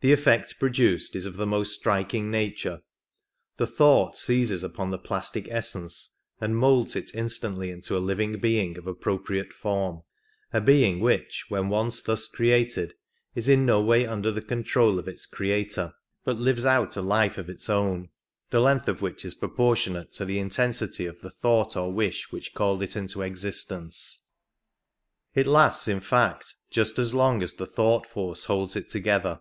[0.00, 2.82] The effect produced is of the most striking nature.
[3.58, 8.78] 'I'he thought seizes upon the plastic essence, and moulds it instantly into a living being
[8.78, 10.02] of appropriate form—
[10.52, 12.94] a being which when once thus created
[13.34, 17.36] is in no way under the control of its creator, but lives out a life
[17.36, 18.08] of its own, 6S
[18.50, 22.54] the length of which is proportionate to the intensity of the thought or wish which
[22.54, 24.28] called it into existence.
[25.34, 29.40] It lasts, in fact, just as long as the thought force holds it together.